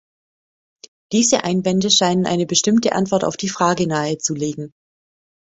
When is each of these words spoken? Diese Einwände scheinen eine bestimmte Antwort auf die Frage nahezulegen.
Diese 1.11 1.43
Einwände 1.43 1.91
scheinen 1.91 2.25
eine 2.25 2.47
bestimmte 2.47 2.93
Antwort 2.93 3.23
auf 3.23 3.37
die 3.37 3.49
Frage 3.49 3.85
nahezulegen. 3.85 4.73